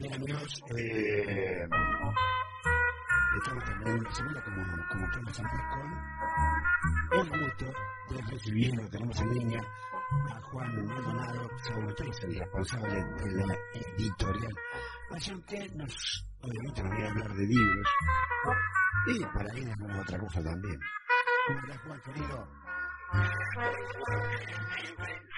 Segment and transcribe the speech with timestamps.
[0.00, 1.68] Bien amigos, eh,
[3.36, 5.42] estamos terminando la semana como, como antes
[7.10, 7.66] con el gusto
[8.08, 13.58] de recibir, lo tenemos en línea, a Juan Maldonado, sobre es el responsable de la
[13.74, 14.54] editorial.
[15.10, 17.88] Así que nos, obviamente nos viene a hablar de libros
[19.06, 20.80] y para ir a otra cosa también.
[21.50, 22.48] Hola Juan, querido.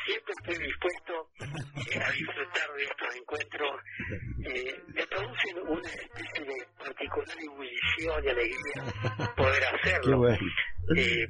[0.06, 3.80] Siempre, estoy dispuesto a disfrutar de estos encuentros.
[4.44, 10.22] Eh, me producen una especie de particular ebullición y alegría poder hacerlo.
[10.96, 11.28] Eh,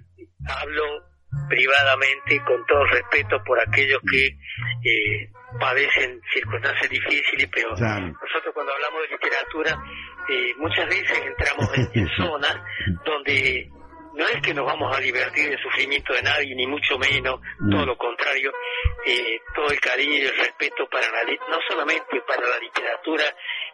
[0.48, 1.12] hablo
[1.48, 9.02] privadamente con todo respeto por aquellos que eh, padecen circunstancias difíciles, pero nosotros cuando hablamos
[9.02, 9.83] de literatura
[10.28, 12.56] eh, muchas veces entramos en zonas
[13.05, 13.70] donde
[14.14, 17.70] no es que nos vamos a divertir del sufrimiento de nadie, ni mucho menos, mm.
[17.70, 18.52] todo lo contrario,
[19.06, 23.24] eh, todo el cariño y el respeto para la, no solamente para la literatura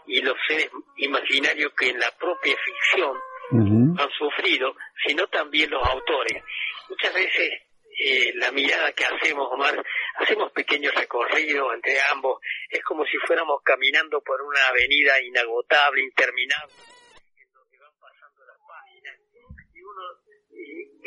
[0.07, 3.17] y los seres imaginarios que en la propia ficción
[3.51, 6.43] han sufrido, sino también los autores.
[6.91, 7.63] Muchas veces
[7.99, 9.83] eh, la mirada que hacemos, Omar,
[10.17, 16.75] hacemos pequeños recorridos entre ambos, es como si fuéramos caminando por una avenida inagotable, interminable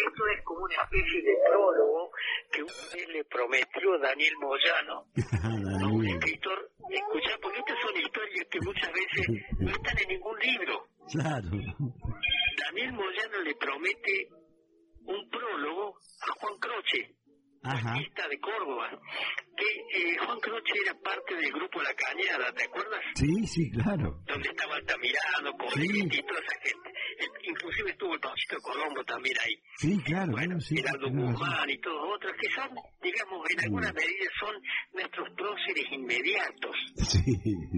[0.07, 2.11] esto es como una especie de prólogo
[2.51, 5.05] que un le prometió Daniel Moyano,
[5.91, 9.27] un escritor, escuchar, porque estas son historias que muchas veces
[9.59, 10.87] no están en ningún libro.
[11.11, 11.49] Claro.
[12.65, 14.29] Daniel Moyano le promete
[15.05, 17.15] un prólogo a Juan Croce,
[17.63, 18.89] artista de Córdoba,
[19.55, 23.01] que eh, Juan Croce era parte del grupo La Cañada, ¿te acuerdas?
[23.15, 24.19] Sí, sí, claro.
[24.25, 25.87] Donde estaba Altamirano, con sí.
[25.87, 26.91] y toda esa gente.
[27.43, 29.53] Inclusive estuvo el Pauchito Colombo también ahí.
[29.75, 30.31] Sí, claro.
[30.31, 32.69] Bueno, sí, Gerardo Guzmán y todos otros, que son,
[33.01, 34.55] digamos, en alguna medida son
[34.93, 36.75] nuestros próceres inmediatos.
[36.95, 37.19] Sí,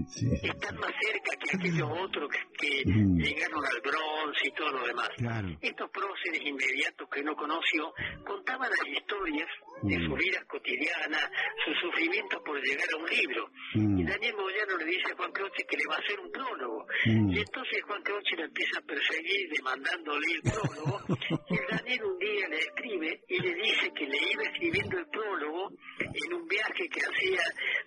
[0.08, 0.26] sí.
[0.42, 5.08] Están más cerca que aquellos otros que, llegaron al bronce y todo lo demás.
[5.16, 5.48] Claro.
[5.60, 7.92] Estos próceres inmediatos que no conoció
[8.24, 9.48] contaban las historias
[9.82, 11.30] de su vida cotidiana,
[11.64, 13.50] sus sufrimientos por llegar a un libro.
[13.74, 16.86] Y Daniel Moyano le dice a Juan Croce que le va a hacer un prólogo.
[17.04, 21.00] Y entonces Juan Croce lo empieza a perseguir demandándole el prólogo.
[21.50, 25.72] y Daniel un día le escribe y le dice que le iba escribiendo el prólogo
[25.98, 27.42] en un viaje que hacía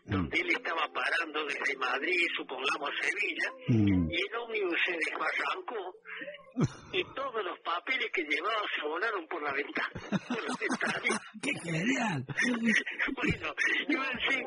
[0.06, 5.96] donde él estaba parando desde Madrid, supongamos a Sevilla, y el ómnibus se desbarrancó
[6.94, 9.90] y todos los papeles que llevaba se volaron por la ventana.
[10.28, 11.22] Por la ventana.
[11.42, 12.26] ¡Qué genial!
[13.16, 13.54] bueno,
[13.88, 14.47] yo pensé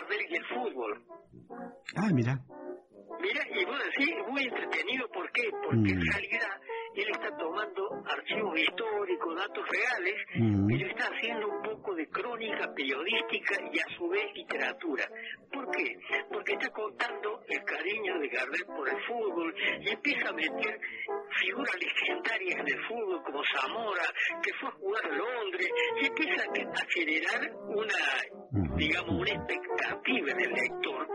[0.00, 1.02] Gardel y el fútbol.
[1.96, 2.38] Ah, mira.
[3.20, 5.48] Mira, y vos decís, muy entretenido, ¿por qué?
[5.64, 6.12] Porque en mm.
[6.12, 6.60] realidad
[6.94, 10.66] él está tomando archivos históricos, datos reales, mm.
[10.66, 15.08] pero está haciendo un poco de crónica periodística y a su vez literatura.
[15.50, 15.96] ¿Por qué?
[16.30, 20.80] Porque está contando el cariño de Gardel por el fútbol y empieza a meter
[21.38, 24.04] figuras legendarias del fútbol como Zamora,
[24.42, 25.68] que fue a jugar a Londres,
[26.00, 31.06] y empieza a generar una, digamos, una expectativa en el lector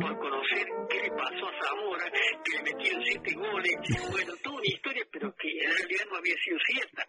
[0.00, 3.76] por conocer qué le pasó a Zamora, que le metieron siete goles,
[4.10, 7.06] bueno, toda una historia, pero que en realidad no había sido cierta.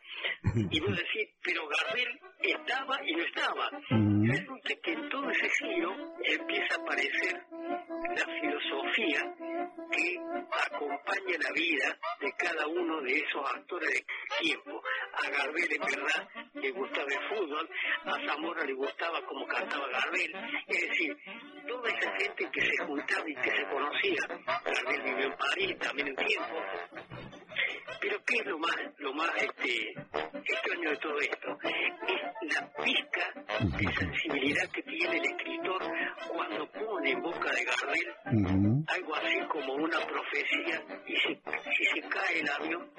[0.72, 3.70] Y vos decís, pero Gardel estaba y no estaba.
[3.90, 9.36] Resulta que en todo ese giro empieza a aparecer la filosofía
[9.92, 10.18] que
[10.74, 14.06] acompaña la vida de cada uno de esos actores de
[14.39, 14.81] tiempo.
[15.13, 17.69] A Gardel en verdad le gustaba el fútbol,
[18.06, 20.36] a Zamora le gustaba como cantaba Gardel.
[20.68, 21.18] Es decir,
[21.68, 24.21] toda esa gente que se juntaba y que se conocía.
[24.66, 26.56] Gardel vivió en París también un tiempo
[28.01, 31.57] pero ¿qué es lo más, lo más este, extraño de todo esto?
[31.63, 33.33] Es la pizca
[33.77, 35.81] de sensibilidad que el escritor
[36.30, 41.36] cuando pone en boca de Gardel algo así como una profecía y si
[41.86, 42.90] se cae el avión.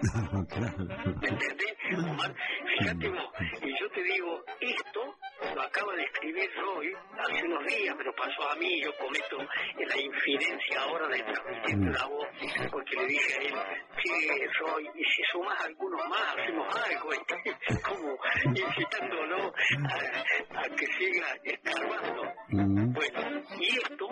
[1.20, 2.34] ¿Me entendés, Omar?
[2.78, 3.30] Fíjate vos,
[3.62, 5.16] y yo te digo, esto
[5.54, 9.38] lo acaba de escribir Roy hace unos días, me lo pasó a mí, yo cometo
[9.38, 12.28] la infidencia ahora de transmitir la voz,
[12.70, 13.54] porque le dije a él,
[14.02, 17.10] sí, Roy, y si sumas algunos más, hacemos algo,
[17.88, 18.18] como
[18.54, 19.52] incitándolo
[19.86, 22.22] a, a que siga escarbando.
[22.50, 24.08] Bueno, y esto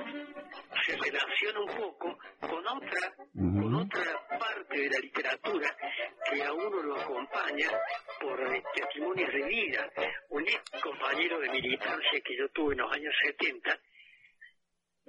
[0.86, 5.76] se relaciona un poco con otra, con otra parte de la literatura
[6.30, 7.67] que a uno lo acompaña
[8.20, 9.90] por testimonios de vida.
[10.30, 13.78] Un ex compañero de militancia que yo tuve en los años 70,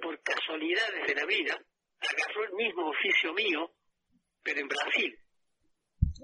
[0.00, 1.58] por casualidades de la vida,
[2.00, 3.72] agarró el mismo oficio mío,
[4.42, 5.18] pero en Brasil.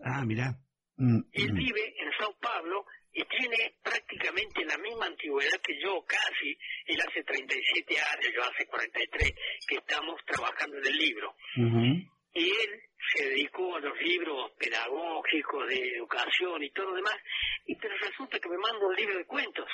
[0.02, 0.56] Ah, mira.
[0.96, 1.56] Mm, Él mm.
[1.56, 6.56] vive en Sao Paulo y tiene prácticamente la misma antigüedad que yo, casi.
[6.86, 9.34] Él hace 37 años, yo hace 43,
[9.68, 11.34] que estamos trabajando en el libro.
[12.34, 12.82] Y él
[13.14, 17.16] se dedicó a los libros pedagógicos, de educación y todo lo demás,
[17.66, 19.68] y pero resulta que me manda un libro de cuentos.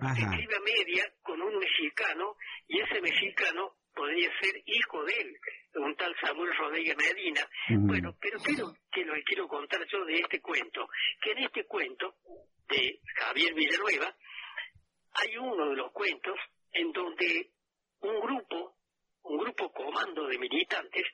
[0.00, 2.36] Escribe a media con un mexicano,
[2.66, 5.38] y ese mexicano podría ser hijo de él,
[5.74, 7.46] un tal Samuel Rodríguez Medina.
[7.68, 10.88] Bueno, pero quiero que lo quiero contar yo de este cuento,
[11.20, 12.16] que en este cuento
[12.68, 14.14] de Javier Villanueva
[15.14, 16.38] hay uno de los cuentos
[16.72, 17.50] en donde
[18.00, 18.76] un grupo,
[19.22, 21.04] un grupo comando de militantes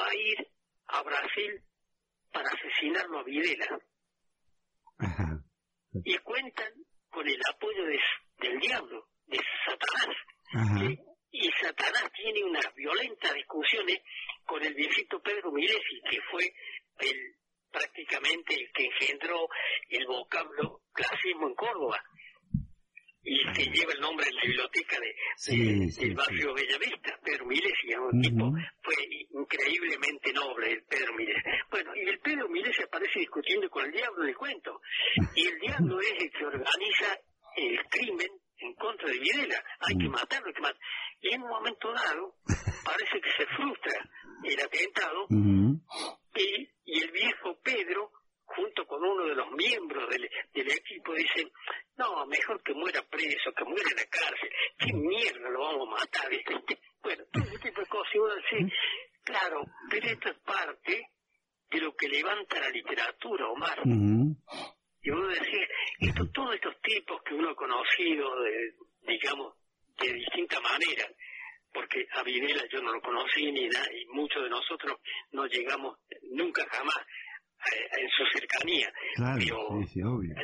[0.00, 0.48] va a ir
[0.86, 1.62] a Brasil
[2.32, 3.78] para asesinarlo a Videla.
[6.04, 6.72] Y cuentan
[7.10, 7.84] con el apoyo
[8.38, 10.16] del diablo, de Satanás.
[11.32, 13.98] Y Satanás tiene unas violentas discusiones
[14.44, 16.52] con el viejito Pedro Milesi, que fue
[16.98, 17.36] el
[17.70, 19.48] prácticamente el que engendró
[19.88, 22.02] el vocablo clasismo en Córdoba
[23.60, 28.52] que lleva el nombre de la biblioteca de, del barrio Bellavista, Pedro Milesi, un tipo
[28.82, 28.94] fue
[29.32, 31.42] increíblemente noble el Pedro Milesi.
[31.70, 34.80] Bueno, y el Pedro Milesi aparece discutiendo con el diablo del cuento,
[35.34, 37.18] y el diablo es el que organiza
[37.56, 40.80] el crimen en contra de Videla, hay que matarlo, hay que matarlo.
[41.20, 42.34] Y en un momento dado,
[42.84, 43.92] parece que se frustra
[44.44, 45.26] el atentado
[46.34, 48.10] y, y, el viejo Pedro,
[48.54, 51.50] junto con uno de los miembros del, del equipo, dicen,
[51.96, 56.00] no, mejor que muera preso, que muera en la cárcel, qué mierda lo vamos a
[56.00, 56.30] matar.
[57.02, 58.14] bueno, todo ese tipo de cosas.
[58.14, 58.76] Y uno dice,
[59.22, 61.10] claro, pero esto es parte
[61.70, 63.78] de lo que levanta la literatura, Omar.
[65.02, 65.68] Y uno decir,
[66.00, 69.54] esto, todos estos tipos que uno ha conocido, de, digamos,
[69.98, 71.06] de distinta manera,
[71.72, 74.98] porque a Videla yo no lo conocí ni nada, y muchos de nosotros
[75.30, 76.98] no llegamos nunca jamás
[77.98, 78.92] en su cercanía.
[79.36, 79.72] pero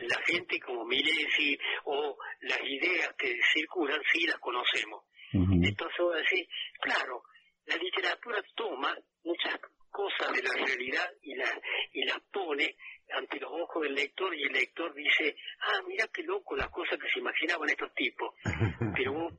[0.09, 5.05] la gente como Milesi o las ideas que circulan sí las conocemos.
[5.33, 6.49] Entonces voy a decir,
[6.81, 7.23] claro,
[7.67, 9.59] la literatura toma muchas
[9.91, 11.53] cosas de la realidad y las
[11.93, 12.77] y las pone
[13.13, 16.99] ante los ojos del lector y el lector dice, ah, mira qué loco las cosas
[16.99, 18.35] que se imaginaban estos tipos.
[18.97, 19.33] Pero vos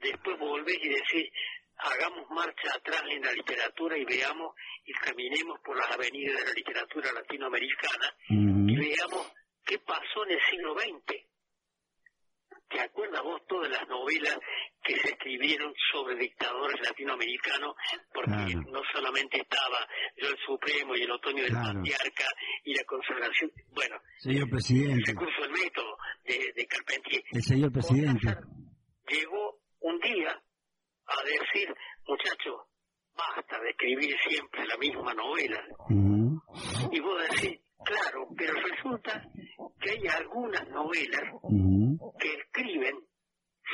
[0.00, 1.30] después volvés y decís,
[1.84, 4.54] hagamos marcha atrás en la literatura y veamos
[4.84, 9.32] y caminemos por las avenidas de la literatura latinoamericana y veamos
[9.64, 11.24] qué pasó en el siglo XX.
[12.70, 14.36] ¿Te acuerdas vos todas las novelas
[14.82, 17.76] que se escribieron sobre dictadores latinoamericanos?
[18.12, 19.86] Porque no solamente estaba
[20.16, 22.24] yo el Supremo y el otoño del patriarca
[22.64, 25.10] y la consagración, bueno, señor presidente.
[25.10, 27.22] el recurso del método de, de Carpentier.
[27.30, 28.34] El señor presidente.
[29.08, 30.42] Llegó un día
[31.06, 31.74] a decir,
[32.06, 32.62] muchachos,
[33.16, 35.62] basta de escribir siempre la misma novela.
[36.90, 39.22] Y vos decís, claro, pero resulta
[39.80, 41.22] que hay algunas novelas
[42.18, 42.96] que escriben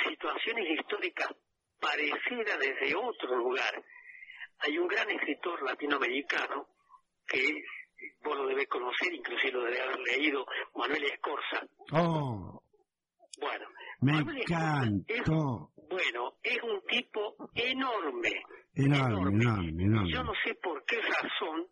[0.08, 1.28] situaciones históricas
[1.80, 3.82] parecidas desde otro lugar.
[4.60, 6.68] Hay un gran escritor latinoamericano
[7.26, 7.62] que
[8.22, 11.66] vos lo debes conocer, inclusive lo debes haber leído, Manuel Escorza.
[11.92, 12.62] Oh.
[13.40, 13.66] Bueno,
[14.00, 15.70] me encantó.
[15.90, 18.30] Bueno, es un tipo enorme.
[18.76, 20.12] Enorme, enorme, enorme.
[20.12, 21.66] Yo no sé por qué razón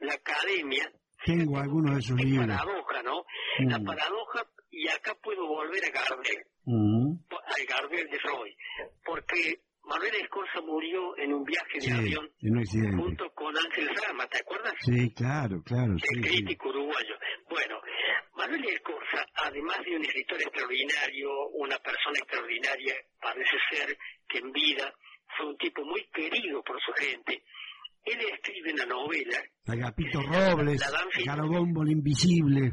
[0.00, 0.92] la academia.
[1.24, 2.46] Tengo algunos de sus libros.
[2.46, 3.24] paradoja, ¿no?
[3.60, 3.84] La mm.
[3.84, 7.12] paradoja, y acá puedo volver a Gardel, mm.
[7.30, 8.54] al Gardel de Roy,
[9.02, 12.30] porque Manuel Escorza murió en un viaje de avión
[12.98, 14.74] junto con Ángel Rama, ¿te acuerdas?
[14.80, 15.94] Sí, claro, claro.
[15.94, 17.14] El crítico uruguayo.
[17.48, 17.75] Bueno,
[18.46, 23.98] Manuel Escorza, además de un escritor extraordinario, una persona extraordinaria, parece ser
[24.28, 24.92] que en vida
[25.36, 27.42] fue un tipo muy querido por su gente.
[28.04, 29.42] él escribe una novela.
[29.66, 30.80] Agapito Robles,
[31.24, 32.72] Garobombo Invisible,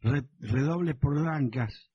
[0.00, 1.90] Redoble por Blancas.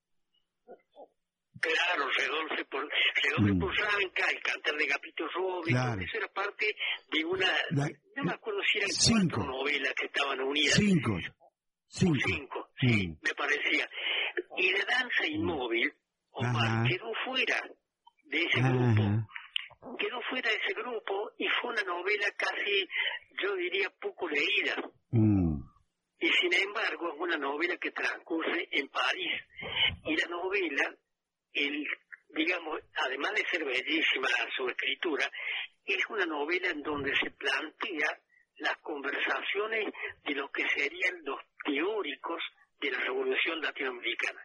[1.58, 2.88] Claro, Redoble por,
[3.24, 3.58] Redoble mm.
[3.58, 6.76] por Blanca, el cantar de Gapito Robles, eso era parte
[7.10, 7.50] de una,
[8.14, 10.74] no me acuerdo si eran cinco novelas que estaban unidas.
[10.74, 11.18] Cinco.
[11.88, 12.18] Cinco.
[12.26, 13.88] Cinco, sí, me parecía.
[14.56, 15.92] Y de Danza Inmóvil,
[16.32, 17.62] Omar quedó fuera
[18.24, 19.26] de ese grupo
[19.98, 22.88] quedó fuera de ese grupo y fue una novela casi,
[23.42, 24.76] yo diría, poco leída.
[25.10, 25.60] Mm.
[26.18, 29.42] Y sin embargo es una novela que transcurre en París.
[30.04, 30.94] Y la novela,
[31.52, 31.86] el,
[32.30, 35.30] digamos, además de ser bellísima su escritura,
[35.84, 38.18] es una novela en donde se plantea
[38.58, 39.92] las conversaciones
[40.24, 42.42] de lo que serían los teóricos
[42.80, 44.40] de la revolución latinoamericana.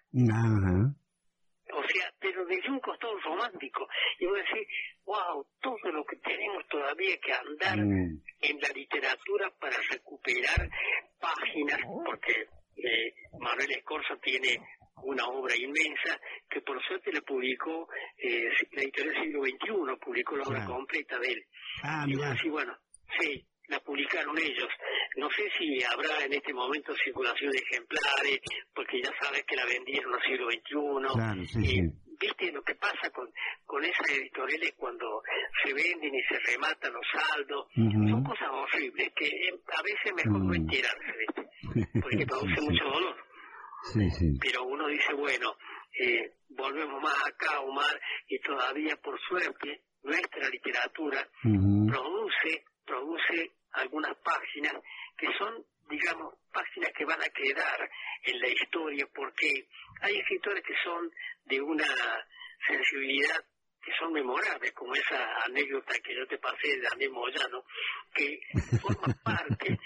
[1.74, 3.88] O sea, pero desde un costado romántico.
[4.20, 4.68] Y voy a decir,
[5.06, 8.22] wow, todo lo que tenemos todavía que andar mm.
[8.42, 10.70] en la literatura para recuperar
[11.20, 14.60] páginas, porque eh, Manuel Escorza tiene
[15.04, 17.88] una obra inmensa que por suerte le publicó
[18.18, 21.46] eh, la editorial siglo XXI, publicó la obra completa de él.
[21.84, 22.78] Ah, y así, bueno,
[23.20, 24.68] sí, la publicaron ellos.
[25.16, 28.40] No sé si habrá en este momento circulación de ejemplares,
[28.76, 31.92] porque ya sabes que la vendieron al siglo XXI.
[32.20, 33.28] ¿Viste lo que pasa con,
[33.66, 35.24] con esas editoriales cuando
[35.64, 37.66] se venden y se rematan los saldos?
[37.74, 40.56] Son cosas horribles que eh, a veces mejor no mm.
[40.56, 41.26] enterarse,
[42.02, 43.16] porque produce mucho dolor.
[44.40, 45.56] Pero uno dice, bueno,
[46.00, 54.74] eh, volvemos más acá, Omar, y todavía por suerte nuestra literatura produce produce algunas páginas
[55.18, 57.90] que son, digamos, páginas que van a quedar
[58.24, 59.68] en la historia porque
[60.02, 61.12] hay escritores que son
[61.46, 61.88] de una
[62.68, 63.44] sensibilidad
[63.84, 67.64] que son memorables, como esa anécdota que yo te pasé de Daniel Moyano,
[68.14, 68.40] que
[68.80, 69.80] forma parte,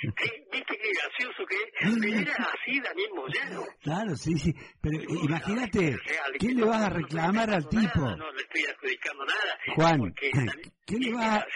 [0.52, 1.56] viste qué gracioso que
[2.20, 3.64] era así Daniel Moyano.
[3.82, 5.98] Claro, sí, sí, pero imagínate,
[6.40, 8.02] ¿qué le vas a reclamar al tipo?
[8.02, 9.60] no le estoy adjudicando nada.
[9.76, 10.14] Juan,
[10.86, 11.48] ¿qué le vas a...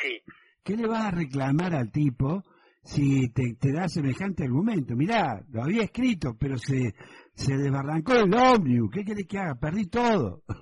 [0.69, 2.43] ¿Qué le vas a reclamar al tipo
[2.83, 4.95] si te, da semejante argumento?
[4.95, 6.93] Mirá, lo había escrito, pero se,
[7.33, 8.91] se desbarrancó el ómnibus.
[8.93, 9.55] ¿Qué querés que haga?
[9.59, 10.43] Perdí todo.
[10.45, 10.53] Claro,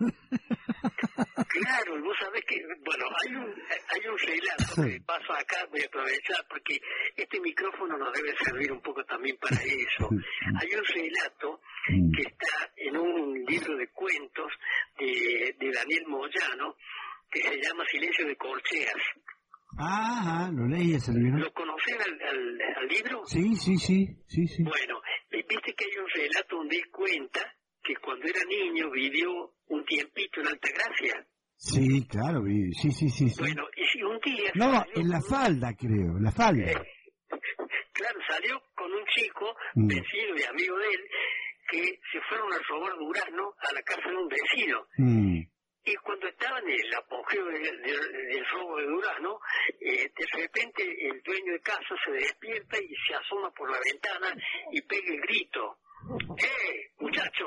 [2.02, 6.46] vos sabés que, bueno, hay un, hay un relato que paso acá, voy a aprovechar,
[6.48, 6.80] porque
[7.18, 10.08] este micrófono nos debe servir un poco también para eso.
[10.62, 11.60] Hay un relato
[11.90, 12.12] mm.
[12.16, 14.54] que está en un libro de cuentos
[15.00, 16.78] de, de Daniel Moyano,
[17.30, 19.04] que se llama Silencio de Corcheas.
[19.78, 21.38] Ah, lo leí ese libro.
[21.38, 23.22] ¿Lo conocen al, libro?
[23.26, 24.64] Sí, sí, sí, sí, sí.
[24.64, 27.42] Bueno, viste que hay un relato donde él cuenta
[27.84, 31.28] que cuando era niño vivió un tiempito en Altagracia.
[31.56, 33.26] Sí, claro, sí, sí, sí.
[33.40, 34.52] Bueno, y si un día...
[34.56, 36.66] No, en la falda, creo, en la falda.
[37.94, 39.88] claro, salió con un chico, mm.
[39.88, 41.02] vecino y amigo de él,
[41.70, 44.88] que se fueron a robar durazno a la casa de un vecino.
[44.98, 45.57] Mm.
[45.88, 49.40] Y cuando estaba en el apogeo del, robo de Durazno,
[49.80, 54.36] eh, de repente el dueño de casa se despierta y se asoma por la ventana
[54.74, 55.78] y pega el grito.
[56.44, 57.46] ¡Eh, muchacho!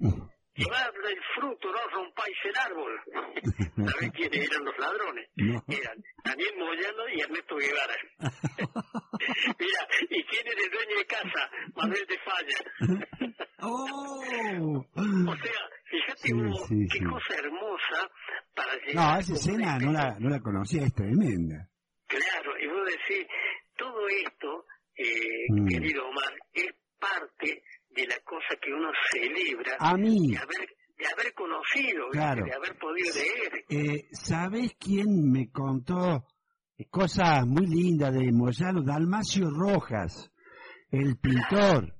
[0.56, 3.00] Llevad el fruto, no rompáis el árbol.
[3.92, 5.28] ¿Sabes quiénes eran los ladrones?
[5.36, 7.94] Eran Daniel Moyano y Ernesto Guevara.
[9.60, 11.50] Mira, ¿y quién es el dueño de casa?
[11.76, 13.44] Manuel de Falla.
[13.60, 14.84] oh.
[14.96, 16.28] O sea, Fíjate
[16.90, 17.65] qué cosa hermosa
[18.94, 21.68] No, esa escena no la, no la conocía, es tremenda.
[22.06, 23.26] Claro, y vos decís,
[23.76, 24.64] todo esto,
[24.96, 25.66] eh, mm.
[25.66, 29.76] querido Omar, es parte de la cosa que uno celebra.
[29.78, 30.30] A mí.
[30.30, 33.64] De haber, de haber conocido, de haber podido leer.
[33.68, 36.24] Eh, ¿Sabes quién me contó
[36.90, 38.82] cosas muy lindas de Moyano?
[38.82, 40.30] Dalmacio Rojas,
[40.90, 41.94] el pintor,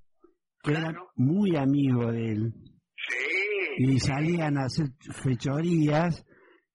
[0.62, 2.52] que era muy amigo de él.
[3.08, 4.86] Sí y salían a hacer
[5.22, 6.24] fechorías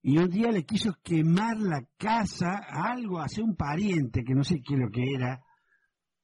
[0.03, 4.43] y un día le quiso quemar la casa a algo, hace un pariente que no
[4.43, 5.39] sé qué lo que era.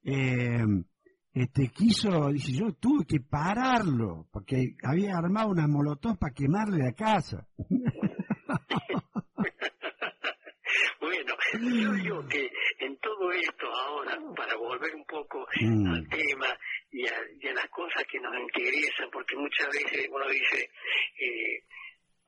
[0.02, 0.64] Eh,
[1.32, 6.92] este quiso, dice yo tuve que pararlo porque había armado una molotov para quemarle la
[6.92, 7.46] casa.
[11.00, 11.34] bueno,
[11.80, 15.86] yo digo que en todo esto ahora, para volver un poco mm.
[15.86, 16.46] al tema,
[16.90, 17.12] y a,
[17.54, 20.70] las cosas que nos interesan, porque muchas veces uno dice
[21.20, 21.62] eh,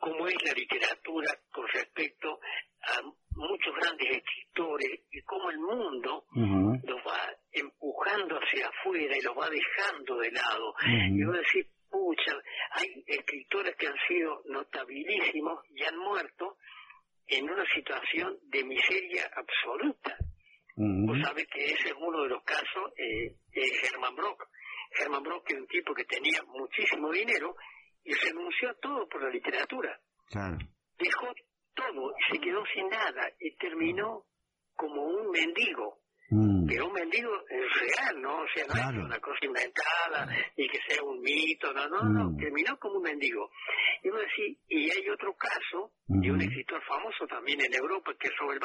[0.01, 2.41] cómo es la literatura con respecto
[2.83, 3.03] a
[3.37, 9.49] muchos grandes escritores y cómo el mundo los va empujando hacia afuera y los va
[9.51, 10.75] dejando de lado.
[10.87, 12.33] Y uno decir, pucha,
[12.73, 16.57] hay escritores que han sido notabilísimos y han muerto
[17.27, 20.17] en una situación de miseria absoluta.
[20.77, 24.49] Vos sabés que ese es uno de los casos, eh, es Herman Brock.
[24.99, 27.55] Herman Brock es un tipo que tenía muchísimo dinero
[28.05, 29.99] y renunció a todo por la literatura.
[30.29, 30.59] Claro.
[30.99, 31.27] Dejó
[31.75, 34.25] todo y se quedó sin nada y terminó
[34.77, 35.99] como un mendigo.
[36.33, 36.67] Mm.
[36.69, 38.43] Pero un mendigo real, ¿no?
[38.43, 38.99] O sea, no Claro.
[39.01, 42.37] es una cosa inventada y que sea un mito, no, no, no, Mm.
[42.37, 43.51] terminó como un mendigo.
[44.05, 44.09] Y
[44.69, 48.63] y hay otro caso de un escritor famoso también en Europa, que es Robert.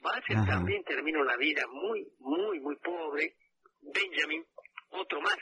[0.00, 0.46] Barthes Ajá.
[0.46, 3.34] también terminó una vida muy, muy, muy pobre.
[3.82, 4.44] Benjamin,
[4.90, 5.36] otro más.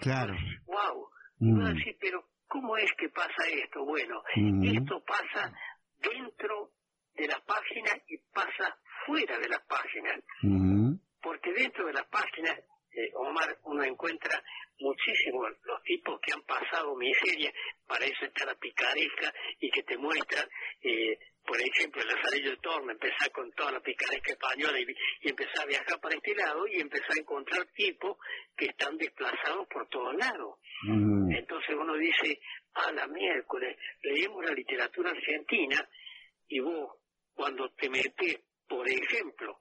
[0.00, 0.34] Claro.
[0.66, 1.08] Wow.
[1.40, 1.74] Y vos Mm.
[1.76, 3.84] decís, pero ¿cómo es que pasa esto?
[3.84, 4.22] Bueno,
[4.62, 5.52] esto pasa
[5.98, 6.70] dentro
[7.16, 10.22] de las páginas y pasa fuera de las páginas
[11.20, 12.56] porque dentro de las páginas,
[12.92, 14.40] eh, Omar, uno encuentra
[14.78, 17.52] muchísimos los tipos que han pasado miseria,
[17.88, 20.46] para eso está la picaresca y que te muestra,
[20.82, 24.86] eh, por ejemplo, el Lazarillo de Torme, empezar con toda la picaresca española y,
[25.22, 28.16] y empezar a viajar para este lado y empezar a encontrar tipos
[28.56, 30.58] que están desplazados por todos lados.
[31.44, 32.40] Entonces uno dice,
[32.72, 35.86] a la miércoles, leemos la literatura argentina
[36.48, 36.96] y vos,
[37.34, 39.58] cuando te metes, por ejemplo,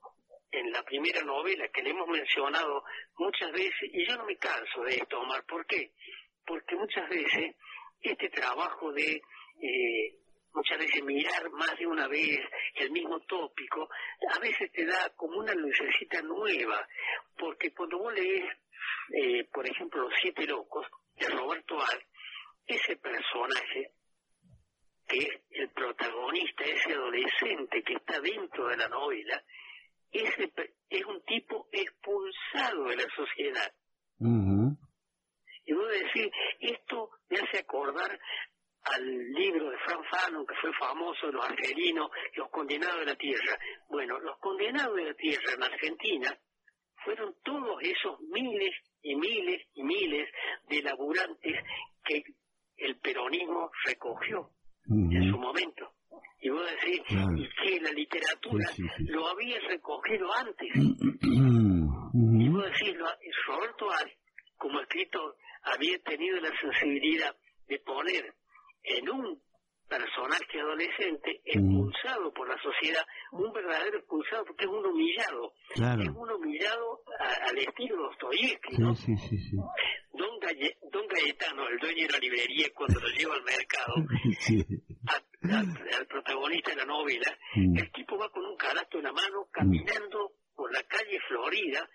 [0.50, 2.86] en la primera novela que le hemos mencionado
[3.18, 5.92] muchas veces, y yo no me canso de esto, Omar, ¿por qué?
[6.46, 7.54] Porque muchas veces
[8.00, 9.22] este trabajo de,
[9.62, 10.16] eh,
[10.54, 12.40] muchas veces mirar más de una vez
[12.76, 13.90] el mismo tópico,
[14.34, 16.88] a veces te da como una lucecita nueva,
[17.38, 18.46] porque cuando vos lees,
[19.22, 22.06] eh, por ejemplo, Los Siete Locos, de Roberto Al,
[22.66, 23.92] ese personaje
[25.08, 29.44] que es el protagonista, ese adolescente que está dentro de la novela,
[30.12, 30.52] ese
[30.90, 33.74] es un tipo expulsado de la sociedad.
[35.66, 38.20] Y vos decís, esto me hace acordar
[38.84, 43.58] al libro de Frank Fanon, que fue famoso, Los Argelinos, Los Condenados de la Tierra.
[43.88, 46.38] Bueno, los Condenados de la Tierra en Argentina
[47.04, 50.30] fueron todos esos miles y miles y miles
[50.70, 51.54] de laburantes
[52.06, 52.24] que
[52.78, 54.50] el peronismo recogió
[54.90, 55.92] en su momento.
[56.42, 57.38] Y vos decís, Claro.
[57.38, 59.04] y que la literatura Sí, sí, sí.
[59.12, 60.70] lo había recogido antes.
[60.76, 63.08] Y vos decís, lo-
[63.48, 64.12] Roberto Ar,
[64.58, 67.36] como escritor, había tenido la sensibilidad
[67.68, 68.34] de poner
[68.84, 69.42] en un
[69.88, 75.54] personaje adolescente expulsado por la sociedad, un verdadero expulsado, porque es un humillado.
[75.76, 76.02] Claro.
[76.04, 78.96] Es un humillado a- al estilo Dostoyevsky, ¿no?
[78.96, 79.58] sí, sí, sí.
[80.14, 83.94] Don, Galle- Don Gaetano, el dueño de la librería, cuando lo lleva al mercado,
[84.40, 84.66] Sí.
[85.08, 87.78] a- a- al protagonista de la novela, Mm.
[87.78, 91.88] el tipo va con un carato en la mano caminando por la calle Florida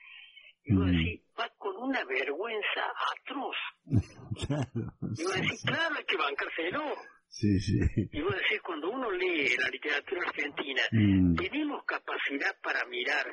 [0.64, 0.84] y Mm.
[0.86, 3.56] decís, va con una vergüenza atroz.
[4.46, 4.92] Claro.
[5.16, 6.94] Y vos decís, claro, hay que bancárselo.
[7.40, 7.78] Sí, sí.
[8.12, 11.36] Y vos decís, cuando uno lee la literatura argentina, Mm.
[11.36, 13.26] tenemos capacidad para mirar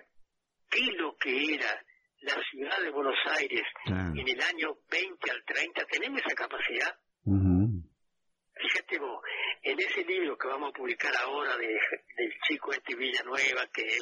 [0.69, 1.83] qué es lo que era
[2.21, 4.11] la ciudad de Buenos Aires Claro.
[4.15, 5.85] en el año 20 al 30.
[5.85, 6.95] ¿Tenemos esa capacidad?
[8.57, 9.21] Fíjate vos,
[9.63, 14.01] en ese libro que vamos a publicar ahora de, del chico este Villanueva, que es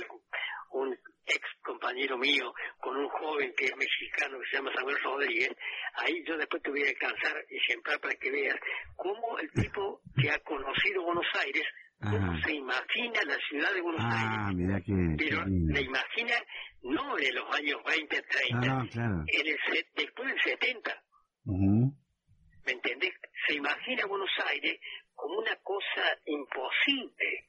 [0.72, 5.50] un ex compañero mío, con un joven que es mexicano que se llama Samuel Rodríguez,
[5.96, 8.56] ahí yo después te voy a alcanzar ejemplar para que veas
[8.96, 11.64] cómo el tipo que ha conocido Buenos Aires,
[12.02, 12.42] cómo Ajá.
[12.46, 14.94] se imagina la ciudad de Buenos Ah, Aires, mira que...
[15.18, 16.36] pero la imagina
[16.84, 19.24] no en los años 20, 30, No, no, claro.
[19.28, 21.04] en el, después del 70.
[21.46, 21.94] Ujú.
[22.66, 23.14] ¿Me entendés?
[23.48, 24.80] Se imagina Buenos Aires
[25.16, 27.48] como una cosa imposible,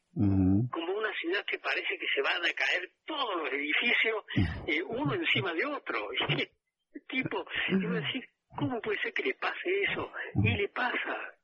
[1.25, 4.25] ciudad que parece que se van a caer todos los edificios,
[4.67, 6.09] eh, uno encima de otro.
[6.95, 8.25] El tipo, y vos decís,
[8.57, 10.13] ¿cómo puede ser que le pase eso?
[10.45, 11.35] Y le pasa,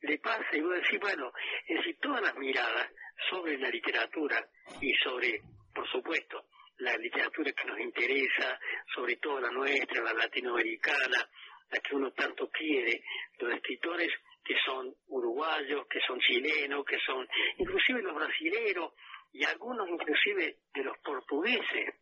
[0.00, 1.30] le pasa, y vos decís, bueno,
[1.66, 2.88] es decir, todas las miradas
[3.28, 4.42] sobre la literatura
[4.80, 5.42] y sobre,
[5.74, 6.46] por supuesto,
[6.78, 8.58] la literatura que nos interesa,
[8.94, 11.28] sobre todo la nuestra, la latinoamericana,
[11.70, 13.02] la que uno tanto quiere,
[13.38, 14.10] los escritores
[14.44, 17.26] que son uruguayos, que son chilenos, que son
[17.58, 18.92] inclusive los brasileros
[19.32, 21.94] y algunos inclusive de los portugueses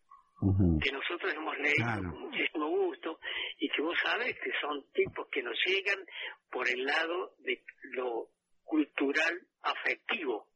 [0.80, 2.10] que nosotros hemos leído Claro.
[2.10, 3.18] con muchísimo gusto
[3.58, 5.98] y que vos sabés que son tipos que nos llegan
[6.50, 7.60] por el lado de
[7.94, 8.28] lo
[8.64, 10.46] cultural afectivo,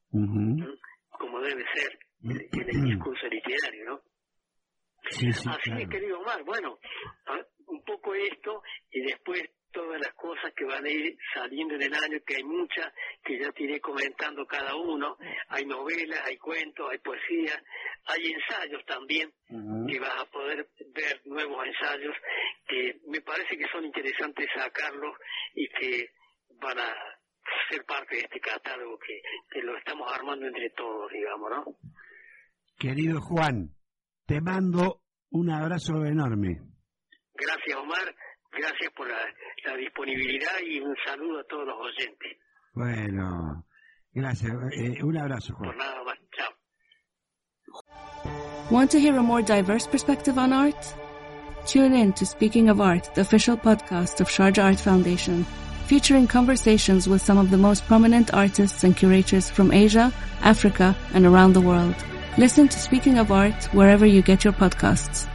[1.10, 4.00] como debe ser en el discurso literario, ¿no?
[5.10, 5.80] Sí, sí, Así claro.
[5.82, 6.78] es, querido Omar, bueno,
[7.26, 9.42] a- un poco esto y después
[9.72, 12.92] todas las cosas que van a ir saliendo en el año, que hay muchas,
[13.24, 15.16] que ya te iré comentando cada uno.
[15.48, 17.62] Hay novelas, hay cuentos, hay poesía,
[18.06, 19.32] hay ensayos también,
[19.88, 22.14] que vas a poder ver nuevos ensayos
[22.66, 25.16] que me parece que son interesantes sacarlos
[25.54, 26.10] y que
[26.60, 26.94] van a
[27.68, 31.64] ser parte de este catálogo que, que lo estamos armando entre todos, digamos, ¿no?
[32.78, 33.70] Querido Juan,
[34.26, 36.60] te mando un abrazo enorme.
[37.34, 38.14] Gracias, Omar.
[38.52, 39.16] Gracias por la,
[39.64, 42.36] la disponibilidad y un saludo a todos los oyentes.
[42.74, 43.64] Bueno,
[44.12, 44.52] gracias.
[44.76, 45.70] Eh, un abrazo, Juan.
[45.70, 46.18] Por nada más.
[46.36, 46.52] Chao.
[48.70, 50.94] Want to hear a more diverse perspective on art?
[51.66, 55.44] Tune in to Speaking of Art, the official podcast of Sharjah Art Foundation,
[55.86, 60.12] featuring conversations with some of the most prominent artists and curators from Asia,
[60.42, 61.94] Africa, and around the world.
[62.36, 65.28] Listen to Speaking of Art wherever you get your podcasts.